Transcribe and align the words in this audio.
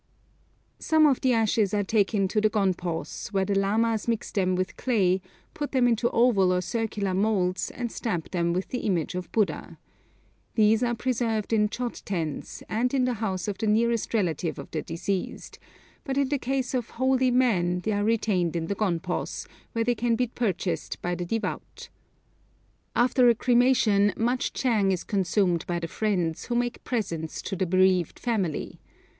Some 0.79 1.05
of 1.05 1.21
the 1.21 1.31
ashes 1.33 1.75
are 1.75 1.83
taken 1.83 2.27
to 2.29 2.41
the 2.41 2.49
gonpos, 2.49 3.27
where 3.27 3.45
the 3.45 3.53
lamas 3.53 4.07
mix 4.07 4.31
them 4.31 4.55
with 4.55 4.75
clay, 4.75 5.21
put 5.53 5.73
them 5.73 5.87
into 5.87 6.09
oval 6.09 6.51
or 6.51 6.61
circular 6.61 7.13
moulds, 7.13 7.69
and 7.69 7.91
stamp 7.91 8.31
them 8.31 8.51
with 8.51 8.69
the 8.69 8.79
image 8.79 9.13
of 9.13 9.31
Buddha. 9.31 9.77
These 10.55 10.81
are 10.81 10.95
preserved 10.95 11.53
in 11.53 11.69
chod 11.69 12.01
tens, 12.03 12.63
and 12.67 12.95
in 12.95 13.05
the 13.05 13.13
house 13.21 13.47
of 13.47 13.59
the 13.59 13.67
nearest 13.67 14.11
relative 14.15 14.57
of 14.57 14.71
the 14.71 14.81
deceased; 14.81 15.59
but 16.03 16.17
in 16.17 16.29
the 16.29 16.39
case 16.39 16.73
of 16.73 16.89
'holy' 16.89 17.29
men, 17.29 17.81
they 17.81 17.91
are 17.91 18.03
retained 18.03 18.55
in 18.55 18.65
the 18.65 18.75
gonpos, 18.75 19.45
where 19.73 19.83
they 19.83 19.93
can 19.93 20.15
be 20.15 20.25
purchased 20.25 20.99
by 21.03 21.13
the 21.13 21.25
devout. 21.25 21.89
After 22.95 23.29
a 23.29 23.35
cremation 23.35 24.13
much 24.17 24.51
chang 24.51 24.91
is 24.91 25.03
consumed 25.03 25.63
by 25.67 25.77
the 25.77 25.87
friends, 25.87 26.45
who 26.45 26.55
make 26.55 26.83
presents 26.83 27.39
to 27.43 27.55
the 27.55 27.67
bereaved 27.67 28.17
family. 28.17 28.79